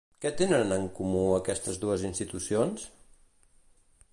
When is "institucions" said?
2.09-2.87